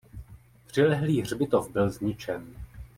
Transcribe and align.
Přilehlý 0.67 1.21
hřbitov 1.21 1.69
byl 1.69 1.89
zničen. 1.91 2.53